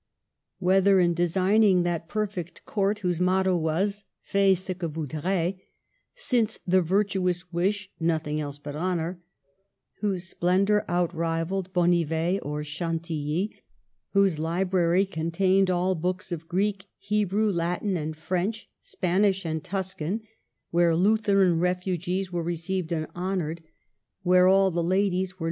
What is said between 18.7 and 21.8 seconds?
Spanish and Tuscan, where Lutheran